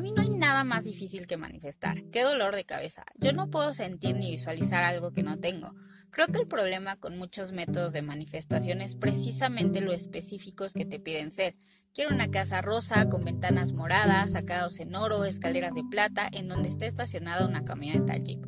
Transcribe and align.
Para 0.00 0.08
mí 0.08 0.16
no 0.16 0.22
hay 0.22 0.30
nada 0.30 0.64
más 0.64 0.84
difícil 0.84 1.26
que 1.26 1.36
manifestar. 1.36 2.04
Qué 2.10 2.22
dolor 2.22 2.56
de 2.56 2.64
cabeza. 2.64 3.04
Yo 3.18 3.34
no 3.34 3.50
puedo 3.50 3.74
sentir 3.74 4.16
ni 4.16 4.30
visualizar 4.30 4.82
algo 4.82 5.12
que 5.12 5.22
no 5.22 5.38
tengo. 5.38 5.74
Creo 6.08 6.28
que 6.28 6.38
el 6.38 6.48
problema 6.48 6.96
con 6.96 7.18
muchos 7.18 7.52
métodos 7.52 7.92
de 7.92 8.00
manifestación 8.00 8.80
es 8.80 8.96
precisamente 8.96 9.82
lo 9.82 9.92
específicos 9.92 10.72
que 10.72 10.86
te 10.86 11.00
piden 11.00 11.30
ser. 11.30 11.54
Quiero 11.92 12.14
una 12.14 12.30
casa 12.30 12.62
rosa 12.62 13.10
con 13.10 13.20
ventanas 13.20 13.74
moradas, 13.74 14.32
sacados 14.32 14.80
en 14.80 14.94
oro, 14.94 15.26
escaleras 15.26 15.74
de 15.74 15.84
plata, 15.84 16.30
en 16.32 16.48
donde 16.48 16.70
esté 16.70 16.86
estacionada 16.86 17.46
una 17.46 17.66
camioneta 17.66 18.16
Jeep. 18.16 18.40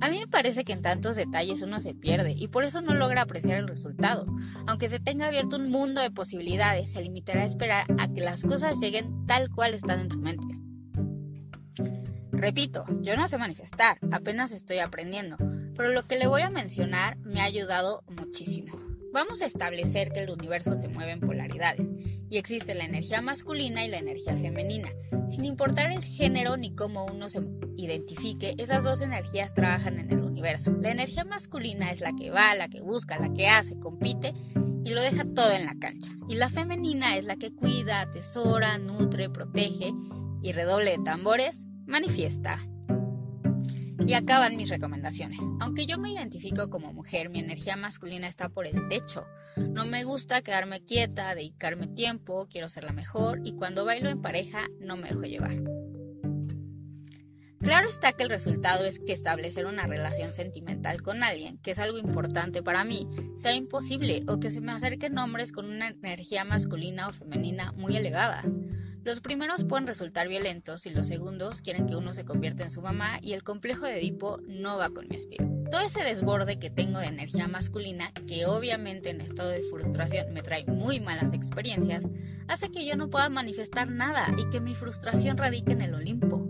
A 0.00 0.10
mí 0.10 0.18
me 0.18 0.26
parece 0.26 0.64
que 0.64 0.72
en 0.72 0.82
tantos 0.82 1.14
detalles 1.14 1.62
uno 1.62 1.78
se 1.78 1.94
pierde 1.94 2.34
y 2.36 2.48
por 2.48 2.64
eso 2.64 2.80
no 2.80 2.96
logra 2.96 3.22
apreciar 3.22 3.58
el 3.58 3.68
resultado. 3.68 4.26
Aunque 4.66 4.88
se 4.88 4.98
tenga 4.98 5.28
abierto 5.28 5.54
un 5.54 5.70
mundo 5.70 6.00
de 6.00 6.10
posibilidades, 6.10 6.90
se 6.90 7.00
limitará 7.00 7.42
a 7.42 7.46
esperar 7.46 7.86
a 7.96 8.12
que 8.12 8.22
las 8.22 8.42
cosas 8.42 8.80
lleguen 8.80 9.24
tal 9.26 9.50
cual 9.50 9.72
están 9.72 10.00
en 10.00 10.10
su 10.10 10.18
mente. 10.18 10.55
Repito, 12.36 12.84
yo 13.00 13.16
no 13.16 13.26
sé 13.28 13.38
manifestar, 13.38 13.98
apenas 14.12 14.52
estoy 14.52 14.78
aprendiendo, 14.78 15.38
pero 15.74 15.90
lo 15.92 16.06
que 16.06 16.18
le 16.18 16.26
voy 16.26 16.42
a 16.42 16.50
mencionar 16.50 17.16
me 17.18 17.40
ha 17.40 17.44
ayudado 17.44 18.04
muchísimo. 18.08 18.78
Vamos 19.10 19.40
a 19.40 19.46
establecer 19.46 20.12
que 20.12 20.20
el 20.20 20.30
universo 20.30 20.74
se 20.74 20.88
mueve 20.88 21.12
en 21.12 21.20
polaridades 21.20 21.94
y 22.28 22.36
existe 22.36 22.74
la 22.74 22.84
energía 22.84 23.22
masculina 23.22 23.82
y 23.82 23.88
la 23.88 23.96
energía 23.96 24.36
femenina. 24.36 24.90
Sin 25.30 25.46
importar 25.46 25.90
el 25.90 26.04
género 26.04 26.58
ni 26.58 26.74
cómo 26.74 27.06
uno 27.06 27.30
se 27.30 27.40
identifique, 27.78 28.54
esas 28.58 28.84
dos 28.84 29.00
energías 29.00 29.54
trabajan 29.54 29.98
en 29.98 30.10
el 30.10 30.20
universo. 30.20 30.72
La 30.82 30.90
energía 30.90 31.24
masculina 31.24 31.90
es 31.90 32.02
la 32.02 32.12
que 32.14 32.30
va, 32.30 32.54
la 32.54 32.68
que 32.68 32.82
busca, 32.82 33.18
la 33.18 33.32
que 33.32 33.48
hace, 33.48 33.78
compite 33.78 34.34
y 34.84 34.90
lo 34.90 35.00
deja 35.00 35.24
todo 35.24 35.52
en 35.52 35.64
la 35.64 35.76
cancha. 35.78 36.12
Y 36.28 36.34
la 36.34 36.50
femenina 36.50 37.16
es 37.16 37.24
la 37.24 37.36
que 37.36 37.54
cuida, 37.54 38.02
atesora, 38.02 38.76
nutre, 38.76 39.30
protege 39.30 39.94
y 40.42 40.52
redoble 40.52 40.90
de 40.90 41.02
tambores 41.02 41.64
manifiesta. 41.86 42.60
Y 44.06 44.14
acaban 44.14 44.56
mis 44.56 44.68
recomendaciones. 44.68 45.40
Aunque 45.60 45.86
yo 45.86 45.98
me 45.98 46.12
identifico 46.12 46.70
como 46.70 46.92
mujer, 46.92 47.28
mi 47.28 47.40
energía 47.40 47.76
masculina 47.76 48.28
está 48.28 48.48
por 48.48 48.66
el 48.66 48.88
techo. 48.88 49.26
No 49.56 49.84
me 49.84 50.04
gusta 50.04 50.42
quedarme 50.42 50.80
quieta, 50.84 51.34
dedicarme 51.34 51.88
tiempo, 51.88 52.46
quiero 52.48 52.68
ser 52.68 52.84
la 52.84 52.92
mejor 52.92 53.40
y 53.42 53.54
cuando 53.54 53.84
bailo 53.84 54.08
en 54.08 54.22
pareja 54.22 54.68
no 54.78 54.96
me 54.96 55.08
dejo 55.08 55.22
llevar. 55.22 55.75
Claro 57.60 57.88
está 57.88 58.12
que 58.12 58.22
el 58.22 58.28
resultado 58.28 58.84
es 58.84 58.98
que 58.98 59.12
establecer 59.12 59.66
una 59.66 59.86
relación 59.86 60.32
sentimental 60.32 61.02
con 61.02 61.22
alguien, 61.22 61.58
que 61.58 61.70
es 61.70 61.78
algo 61.78 61.98
importante 61.98 62.62
para 62.62 62.84
mí, 62.84 63.08
sea 63.36 63.54
imposible 63.54 64.22
o 64.28 64.38
que 64.38 64.50
se 64.50 64.60
me 64.60 64.72
acerquen 64.72 65.18
hombres 65.18 65.52
con 65.52 65.66
una 65.66 65.88
energía 65.88 66.44
masculina 66.44 67.08
o 67.08 67.12
femenina 67.12 67.72
muy 67.72 67.96
elevadas. 67.96 68.60
Los 69.06 69.20
primeros 69.20 69.64
pueden 69.64 69.86
resultar 69.86 70.26
violentos 70.26 70.84
y 70.84 70.90
los 70.90 71.06
segundos 71.06 71.62
quieren 71.62 71.86
que 71.86 71.94
uno 71.94 72.12
se 72.12 72.24
convierta 72.24 72.64
en 72.64 72.72
su 72.72 72.82
mamá 72.82 73.20
y 73.22 73.34
el 73.34 73.44
complejo 73.44 73.86
de 73.86 74.00
Edipo 74.00 74.38
no 74.48 74.78
va 74.78 74.90
con 74.90 75.06
mi 75.08 75.14
estilo. 75.14 75.48
Todo 75.70 75.80
ese 75.80 76.02
desborde 76.02 76.58
que 76.58 76.70
tengo 76.70 76.98
de 76.98 77.06
energía 77.06 77.46
masculina, 77.46 78.12
que 78.26 78.46
obviamente 78.46 79.10
en 79.10 79.20
estado 79.20 79.50
de 79.50 79.62
frustración 79.62 80.32
me 80.32 80.42
trae 80.42 80.64
muy 80.66 80.98
malas 80.98 81.34
experiencias, 81.34 82.10
hace 82.48 82.70
que 82.70 82.84
yo 82.84 82.96
no 82.96 83.08
pueda 83.08 83.28
manifestar 83.28 83.88
nada 83.88 84.26
y 84.38 84.50
que 84.50 84.60
mi 84.60 84.74
frustración 84.74 85.36
radique 85.36 85.72
en 85.72 85.82
el 85.82 85.94
Olimpo. 85.94 86.45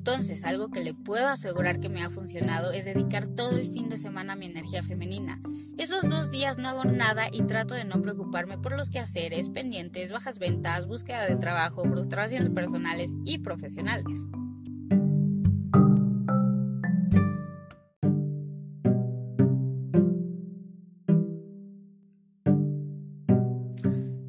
Entonces, 0.00 0.44
algo 0.44 0.70
que 0.70 0.82
le 0.82 0.94
puedo 0.94 1.28
asegurar 1.28 1.78
que 1.78 1.90
me 1.90 2.02
ha 2.02 2.08
funcionado 2.08 2.72
es 2.72 2.86
dedicar 2.86 3.26
todo 3.26 3.58
el 3.58 3.70
fin 3.70 3.90
de 3.90 3.98
semana 3.98 4.32
a 4.32 4.36
mi 4.36 4.46
energía 4.46 4.82
femenina. 4.82 5.38
Esos 5.76 6.08
dos 6.08 6.30
días 6.30 6.56
no 6.56 6.70
hago 6.70 6.84
nada 6.86 7.26
y 7.30 7.42
trato 7.42 7.74
de 7.74 7.84
no 7.84 8.00
preocuparme 8.00 8.56
por 8.56 8.74
los 8.74 8.88
quehaceres, 8.88 9.50
pendientes, 9.50 10.10
bajas 10.10 10.38
ventas, 10.38 10.86
búsqueda 10.86 11.26
de 11.26 11.36
trabajo, 11.36 11.84
frustraciones 11.84 12.48
personales 12.48 13.10
y 13.26 13.40
profesionales. 13.40 14.06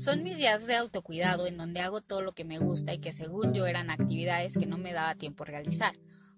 Son 0.01 0.23
mis 0.23 0.37
días 0.37 0.65
de 0.65 0.75
autocuidado 0.75 1.45
en 1.45 1.59
donde 1.59 1.79
hago 1.79 2.01
todo 2.01 2.23
lo 2.23 2.33
que 2.33 2.43
me 2.43 2.57
gusta 2.57 2.91
y 2.91 2.97
que 2.97 3.13
según 3.13 3.53
yo 3.53 3.67
eran 3.67 3.91
actividades 3.91 4.57
que 4.57 4.65
no 4.65 4.79
me 4.79 4.93
daba 4.93 5.13
tiempo 5.13 5.45
realizar, 5.45 5.93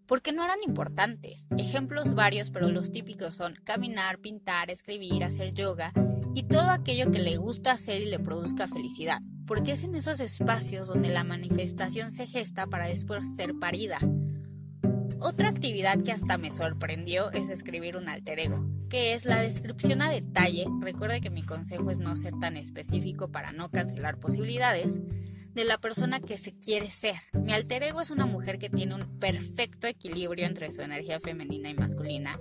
porque 0.06 0.34
no 0.34 0.44
eran 0.44 0.58
importantes. 0.68 1.48
Ejemplos 1.58 2.14
varios, 2.14 2.52
pero 2.52 2.68
los 2.68 2.92
típicos 2.92 3.36
son 3.36 3.56
caminar, 3.64 4.20
pintar, 4.20 4.70
escribir, 4.70 5.24
hacer 5.24 5.54
yoga 5.54 5.94
y 6.36 6.44
todo 6.44 6.72
aquello 6.72 7.10
que 7.10 7.20
le 7.20 7.38
gusta 7.38 7.72
hacer 7.72 8.02
y 8.02 8.10
le 8.10 8.20
produzca 8.20 8.68
felicidad, 8.68 9.22
porque 9.48 9.72
es 9.72 9.84
en 9.86 9.96
esos 9.96 10.20
espacios 10.20 10.90
donde 10.90 11.08
la 11.08 11.24
manifestación 11.24 12.12
se 12.12 12.28
gesta 12.28 12.68
para 12.68 12.88
después 12.88 13.24
ser 13.38 13.54
parida. 13.58 14.00
Otra 15.22 15.48
actividad 15.48 16.04
que 16.04 16.12
hasta 16.12 16.38
me 16.38 16.52
sorprendió 16.52 17.32
es 17.32 17.48
escribir 17.48 17.96
un 17.96 18.10
alter 18.10 18.40
ego, 18.40 18.73
que 18.94 19.14
es 19.14 19.26
la 19.26 19.42
descripción 19.42 20.04
a 20.04 20.12
detalle, 20.12 20.68
recuerde 20.80 21.20
que 21.20 21.32
mi 21.32 21.42
consejo 21.42 21.90
es 21.90 21.98
no 21.98 22.16
ser 22.16 22.36
tan 22.40 22.58
específico 22.58 23.32
para 23.32 23.52
no 23.52 23.72
cancelar 23.72 24.20
posibilidades, 24.20 25.00
de 25.56 25.66
la 25.66 25.80
persona 25.80 26.20
que 26.20 26.38
se 26.38 26.54
quiere 26.54 26.92
ser. 26.92 27.16
Mi 27.34 27.54
alter 27.54 27.82
ego 27.82 28.02
es 28.02 28.12
una 28.12 28.28
mujer 28.28 28.60
que 28.60 28.70
tiene 28.70 28.94
un 28.94 29.18
perfecto 29.18 29.88
equilibrio 29.88 30.46
entre 30.46 30.72
su 30.72 30.84
energía 30.84 31.20
femenina 31.20 31.72
y 31.72 31.74
masculina 31.74 32.38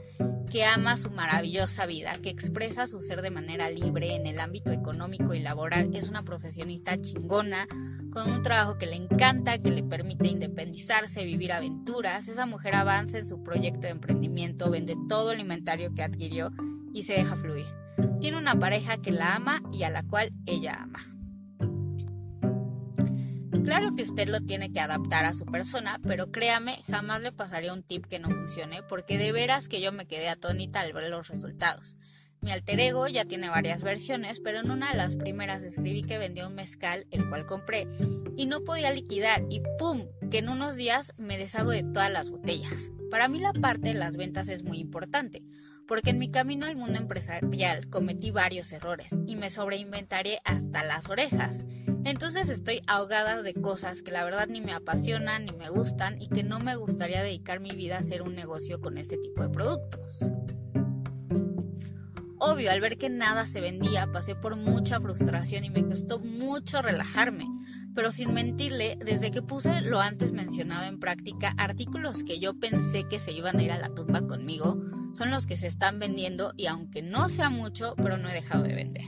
que 0.53 0.67
ama 0.67 0.99
su 0.99 1.11
maravillosa 1.11 1.87
vida, 1.87 2.13
que 2.23 2.29
expresa 2.29 2.87
su 2.87 3.01
ser 3.01 3.23
de 3.23 3.31
manera 3.31 3.71
libre 3.71 4.15
en 4.15 4.27
el 4.27 4.39
ámbito 4.39 4.71
económico 4.71 5.33
y 5.33 5.39
laboral, 5.39 5.97
es 5.97 6.11
una 6.11 6.25
profesionista 6.25 7.01
chingona, 7.01 7.67
con 8.13 8.31
un 8.31 8.43
trabajo 8.43 8.77
que 8.77 8.85
le 8.85 8.97
encanta, 8.97 9.57
que 9.57 9.71
le 9.71 9.83
permite 9.83 10.29
independizarse, 10.29 11.25
vivir 11.25 11.53
aventuras. 11.53 12.29
Esa 12.29 12.45
mujer 12.45 12.75
avanza 12.75 13.17
en 13.17 13.27
su 13.27 13.43
proyecto 13.43 13.87
de 13.87 13.93
emprendimiento, 13.93 14.71
vende 14.71 14.95
todo 15.09 15.33
el 15.33 15.41
inventario 15.41 15.95
que 15.95 16.03
adquirió 16.03 16.51
y 16.93 17.05
se 17.05 17.15
deja 17.15 17.35
fluir. 17.35 17.67
Tiene 18.21 18.37
una 18.37 18.55
pareja 18.55 18.99
que 18.99 19.11
la 19.11 19.35
ama 19.35 19.63
y 19.73 19.85
a 19.85 19.91
la 19.91 20.03
cual 20.03 20.35
ella 20.45 20.83
ama. 20.83 21.12
Claro 23.65 23.95
que 23.95 24.03
usted 24.03 24.29
lo 24.29 24.41
tiene 24.41 24.73
que 24.73 24.81
adaptar 24.81 25.25
a 25.25 25.35
su 25.35 25.47
persona, 25.47 26.01
pero 26.05 26.33
créame, 26.33 26.83
jamás 26.91 27.23
le 27.23 27.31
pasaría 27.31 27.73
un 27.73 27.85
tip 27.85 28.07
que 28.07 28.19
no 28.19 28.29
funcione, 28.29 28.83
porque 28.83 29.19
de 29.19 29.31
veras 29.31 29.69
que 29.69 29.81
yo 29.81 29.93
me 29.93 30.07
quedé 30.07 30.29
atónita 30.29 30.81
al 30.81 30.93
ver 30.93 31.09
los 31.11 31.29
resultados. 31.29 31.97
Mi 32.41 32.51
alter 32.51 32.81
ego 32.81 33.07
ya 33.07 33.25
tiene 33.25 33.49
varias 33.49 33.83
versiones, 33.83 34.41
pero 34.41 34.59
en 34.59 34.73
una 34.73 34.91
de 34.91 34.97
las 34.97 35.15
primeras 35.15 35.63
escribí 35.63 36.03
que 36.03 36.19
vendía 36.19 36.49
un 36.49 36.57
mezcal, 36.57 37.07
el 37.13 37.29
cual 37.29 37.47
compré, 37.47 37.87
y 38.37 38.47
no 38.47 38.65
podía 38.65 38.91
liquidar, 38.91 39.45
y 39.49 39.63
¡pum! 39.79 40.09
que 40.29 40.39
en 40.39 40.51
unos 40.51 40.75
días 40.75 41.13
me 41.17 41.39
deshago 41.39 41.71
de 41.71 41.85
todas 41.85 42.11
las 42.11 42.31
botellas. 42.31 42.91
Para 43.13 43.29
mí 43.29 43.39
la 43.39 43.53
parte 43.53 43.91
de 43.91 43.95
las 43.95 44.17
ventas 44.17 44.49
es 44.49 44.65
muy 44.65 44.79
importante, 44.79 45.39
porque 45.87 46.11
en 46.11 46.19
mi 46.19 46.31
camino 46.31 46.67
al 46.67 46.77
mundo 46.77 46.99
empresarial 46.99 47.89
cometí 47.89 48.31
varios 48.31 48.73
errores 48.73 49.15
y 49.27 49.37
me 49.37 49.51
sobreinventaré 49.51 50.39
hasta 50.45 50.85
las 50.85 51.09
orejas. 51.09 51.65
Entonces 52.05 52.49
estoy 52.49 52.81
ahogada 52.87 53.43
de 53.43 53.55
cosas 53.55 54.03
que 54.03 54.11
la 54.11 54.25
verdad 54.25 54.49
ni 54.49 54.61
me 54.61 54.73
apasionan 54.73 55.45
ni 55.45 55.53
me 55.53 55.71
gustan 55.71 56.21
y 56.21 56.29
que 56.29 56.43
no 56.43 56.59
me 56.59 56.77
gustaría 56.77 57.23
dedicar 57.23 57.61
mi 57.61 57.71
vida 57.71 57.97
a 57.97 58.01
hacer 58.01 58.23
un 58.23 58.35
negocio 58.35 58.81
con 58.81 58.99
ese 58.99 59.17
tipo 59.19 59.43
de 59.43 59.51
productos. 59.51 60.19
Obvio, 62.45 62.73
al 62.73 62.81
ver 62.81 62.99
que 62.99 63.09
nada 63.09 63.47
se 63.47 63.61
vendía, 63.61 64.11
pasé 64.11 64.35
por 64.35 64.57
mucha 64.57 65.01
frustración 65.01 65.63
y 65.63 65.71
me 65.71 65.87
costó 65.87 66.19
mucho 66.19 66.83
relajarme. 66.83 67.47
Pero 67.95 68.11
sin 68.11 68.35
mentirle, 68.35 68.99
desde 68.99 69.31
que 69.31 69.43
puse 69.43 69.81
lo 69.81 70.01
antes 70.01 70.33
mencionado 70.33 70.87
en 70.87 70.99
práctica, 70.99 71.55
artículos 71.57 72.25
que 72.25 72.41
yo 72.41 72.59
pensé 72.59 73.05
que 73.09 73.21
se 73.21 73.31
iban 73.31 73.61
a 73.61 73.63
ir 73.63 73.71
a 73.71 73.79
la 73.79 73.95
tumba 73.95 74.27
conmigo, 74.27 74.83
son 75.15 75.31
los 75.31 75.47
que 75.47 75.57
se 75.57 75.69
están 75.69 76.01
vendiendo 76.01 76.53
y 76.57 76.67
aunque 76.67 77.01
no 77.01 77.29
sea 77.29 77.49
mucho, 77.49 77.95
pero 77.95 78.17
no 78.17 78.29
he 78.29 78.33
dejado 78.35 78.65
de 78.65 78.75
vender. 78.75 79.07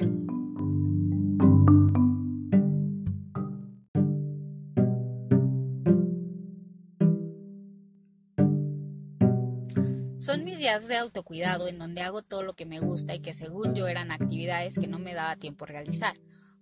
De 10.74 10.96
autocuidado 10.96 11.68
en 11.68 11.78
donde 11.78 12.02
hago 12.02 12.22
todo 12.22 12.42
lo 12.42 12.54
que 12.54 12.66
me 12.66 12.80
gusta 12.80 13.14
y 13.14 13.20
que 13.20 13.32
según 13.32 13.76
yo 13.76 13.86
eran 13.86 14.10
actividades 14.10 14.74
que 14.74 14.88
no 14.88 14.98
me 14.98 15.14
daba 15.14 15.36
tiempo 15.36 15.66
realizar, 15.66 16.16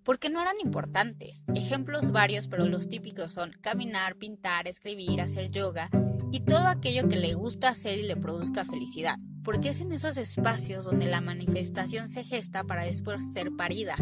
porque 0.05 0.29
no 0.29 0.43
eran 0.43 0.57
importantes. 0.63 1.47
Ejemplos 1.55 2.13
varios, 2.13 2.47
pero 2.47 2.67
los 2.67 2.91
típicos 2.91 3.33
son 3.33 3.53
caminar, 3.63 4.17
pintar, 4.17 4.69
escribir, 4.69 5.23
hacer 5.23 5.51
yoga 5.51 5.89
y 6.31 6.41
todo 6.41 6.67
aquello 6.67 7.09
que 7.09 7.17
le 7.17 7.33
gusta 7.33 7.71
hacer 7.71 7.99
y 7.99 8.03
le 8.03 8.17
produzca 8.17 8.67
felicidad, 8.67 9.17
porque 9.43 9.71
es 9.71 9.81
en 9.81 9.93
esos 9.93 10.19
espacios 10.19 10.85
donde 10.85 11.07
la 11.07 11.23
manifestación 11.23 12.11
se 12.11 12.23
gesta 12.23 12.65
para 12.65 12.85
después 12.85 13.23
ser 13.33 13.51
parida. 13.57 13.97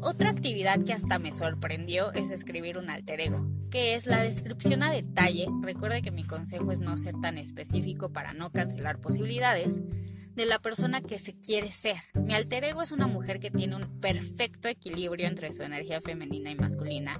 Otra 0.00 0.30
actividad 0.30 0.82
que 0.84 0.94
hasta 0.94 1.18
me 1.18 1.32
sorprendió 1.32 2.12
es 2.12 2.30
escribir 2.30 2.78
un 2.78 2.88
alter 2.88 3.20
ego, 3.20 3.46
que 3.70 3.94
es 3.94 4.06
la 4.06 4.22
descripción 4.22 4.82
a 4.82 4.90
detalle, 4.90 5.46
recuerde 5.62 6.02
que 6.02 6.10
mi 6.10 6.24
consejo 6.24 6.72
es 6.72 6.80
no 6.80 6.96
ser 6.98 7.14
tan 7.20 7.38
específico 7.38 8.12
para 8.12 8.32
no 8.32 8.50
cancelar 8.50 9.00
posibilidades, 9.00 9.82
de 10.36 10.44
la 10.44 10.58
persona 10.58 11.00
que 11.00 11.18
se 11.18 11.34
quiere 11.34 11.72
ser. 11.72 11.96
Mi 12.14 12.34
alter 12.34 12.64
ego 12.64 12.82
es 12.82 12.92
una 12.92 13.06
mujer 13.06 13.40
que 13.40 13.50
tiene 13.50 13.74
un 13.74 14.00
perfecto 14.00 14.68
equilibrio 14.68 15.26
entre 15.26 15.50
su 15.52 15.62
energía 15.62 16.02
femenina 16.02 16.50
y 16.50 16.56
masculina, 16.56 17.18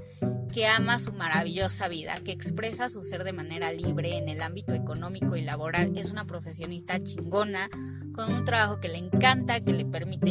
que 0.52 0.66
ama 0.66 0.98
su 0.98 1.12
maravillosa 1.12 1.88
vida, 1.88 2.14
que 2.22 2.32
expresa 2.32 2.90
su 2.90 3.02
ser 3.02 3.24
de 3.24 3.32
manera 3.32 3.72
libre 3.72 4.18
en 4.18 4.28
el 4.28 4.42
ámbito 4.42 4.74
económico 4.74 5.34
y 5.34 5.42
laboral, 5.42 5.96
es 5.96 6.10
una 6.10 6.26
profesionista 6.26 7.02
chingona, 7.02 7.70
con 8.14 8.32
un 8.32 8.44
trabajo 8.44 8.80
que 8.80 8.88
le 8.88 8.98
encanta, 8.98 9.60
que 9.60 9.72
le 9.72 9.86
permite 9.86 10.30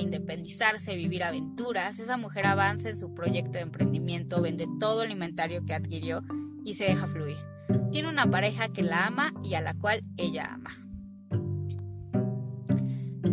vivir 0.95 1.23
aventuras. 1.23 2.00
Esa 2.00 2.17
mujer 2.17 2.45
avanza 2.45 2.89
en 2.89 2.97
su 2.97 3.13
proyecto 3.13 3.53
de 3.53 3.62
emprendimiento, 3.62 4.41
vende 4.41 4.67
todo 4.79 5.03
el 5.03 5.12
inventario 5.12 5.65
que 5.65 5.73
adquirió 5.73 6.21
y 6.63 6.73
se 6.75 6.85
deja 6.85 7.07
fluir. 7.07 7.38
Tiene 7.91 8.09
una 8.09 8.29
pareja 8.29 8.69
que 8.69 8.83
la 8.83 9.07
ama 9.07 9.33
y 9.44 9.53
a 9.53 9.62
la 9.62 9.73
cual 9.73 10.03
ella 10.17 10.53
ama. 10.53 10.81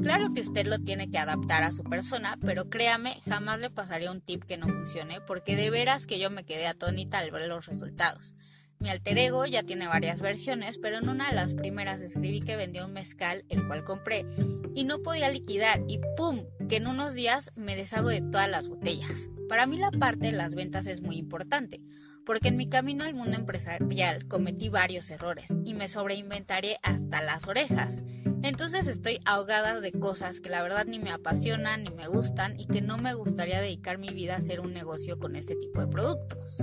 Claro 0.03 0.35
que 0.35 0.41
usted 0.41 0.67
lo 0.67 0.81
tiene 0.81 1.11
que 1.11 1.19
adaptar 1.19 1.63
a 1.63 1.71
su 1.71 1.85
persona, 1.85 2.37
pero 2.41 2.69
créame, 2.69 3.21
jamás 3.25 3.61
le 3.61 3.71
pasaría 3.71 4.11
un 4.11 4.21
tip 4.21 4.43
que 4.45 4.57
no 4.57 4.67
funcione, 4.67 5.21
porque 5.21 5.55
de 5.55 5.71
veras 5.71 6.07
que 6.07 6.19
yo 6.19 6.29
me 6.29 6.45
quedé 6.45 6.67
atónita 6.67 7.19
al 7.19 7.31
ver 7.31 7.49
los 7.49 7.67
resultados. 7.67 8.35
Mi 8.81 8.91
alter 8.91 9.17
ego 9.17 9.47
ya 9.47 9.63
tiene 9.63 9.87
varias 9.87 10.21
versiones, 10.21 10.79
pero 10.79 10.99
en 10.99 11.09
una 11.09 11.29
de 11.29 11.37
las 11.37 11.55
primeras 11.55 12.01
escribí 12.01 12.41
que 12.41 12.57
vendía 12.57 12.85
un 12.85 12.93
mezcal, 12.93 13.45
el 13.49 13.65
cual 13.69 13.85
compré, 13.85 14.27
y 14.75 14.83
no 14.83 14.99
podía 15.03 15.31
liquidar, 15.31 15.83
y 15.87 16.01
¡pum! 16.17 16.47
Que 16.73 16.79
en 16.79 16.89
unos 16.89 17.13
días 17.13 17.51
me 17.55 17.77
deshago 17.77 18.09
de 18.09 18.23
todas 18.23 18.49
las 18.49 18.67
botellas. 18.67 19.29
Para 19.47 19.67
mí 19.67 19.77
la 19.77 19.91
parte 19.91 20.29
de 20.29 20.33
las 20.33 20.55
ventas 20.55 20.87
es 20.87 21.03
muy 21.03 21.19
importante, 21.19 21.77
porque 22.25 22.49
en 22.49 22.57
mi 22.57 22.67
camino 22.67 23.05
al 23.05 23.13
mundo 23.13 23.37
empresarial 23.37 24.27
cometí 24.27 24.71
varios 24.71 25.11
errores 25.11 25.53
y 25.67 25.75
me 25.75 25.87
sobreinventaré 25.87 26.79
hasta 26.83 27.21
las 27.21 27.47
orejas. 27.47 28.03
Entonces 28.43 28.87
estoy 28.87 29.19
ahogada 29.27 29.83
de 29.83 29.93
cosas 29.93 30.41
que 30.41 30.49
la 30.49 30.63
verdad 30.63 30.87
ni 30.87 30.99
me 30.99 31.11
apasionan 31.11 31.83
ni 31.83 31.91
me 31.91 32.09
gustan 32.09 32.59
y 32.59 32.65
que 32.65 32.81
no 32.81 32.97
me 32.97 33.13
gustaría 33.13 33.61
dedicar 33.61 33.99
mi 33.99 34.09
vida 34.09 34.33
a 34.33 34.39
hacer 34.39 34.61
un 34.61 34.73
negocio 34.73 35.19
con 35.19 35.37
ese 35.37 35.55
tipo 35.57 35.79
de 35.79 35.89
productos. 35.89 36.57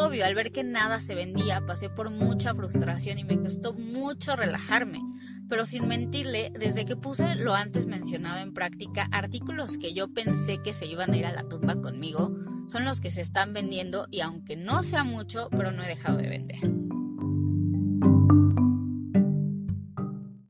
Obvio, 0.00 0.24
al 0.24 0.36
ver 0.36 0.52
que 0.52 0.62
nada 0.62 1.00
se 1.00 1.16
vendía, 1.16 1.66
pasé 1.66 1.90
por 1.90 2.10
mucha 2.10 2.54
frustración 2.54 3.18
y 3.18 3.24
me 3.24 3.36
costó 3.36 3.74
mucho 3.74 4.36
relajarme. 4.36 5.00
Pero 5.48 5.66
sin 5.66 5.88
mentirle, 5.88 6.52
desde 6.56 6.84
que 6.84 6.94
puse 6.94 7.34
lo 7.34 7.52
antes 7.52 7.86
mencionado 7.86 8.38
en 8.38 8.54
práctica, 8.54 9.08
artículos 9.10 9.76
que 9.76 9.94
yo 9.94 10.06
pensé 10.14 10.58
que 10.62 10.72
se 10.72 10.86
iban 10.86 11.12
a 11.12 11.16
ir 11.16 11.26
a 11.26 11.32
la 11.32 11.48
tumba 11.48 11.80
conmigo, 11.80 12.32
son 12.68 12.84
los 12.84 13.00
que 13.00 13.10
se 13.10 13.22
están 13.22 13.52
vendiendo 13.52 14.06
y 14.12 14.20
aunque 14.20 14.54
no 14.54 14.84
sea 14.84 15.02
mucho, 15.02 15.48
pero 15.50 15.72
no 15.72 15.82
he 15.82 15.88
dejado 15.88 16.18
de 16.18 16.28
vender. 16.28 16.87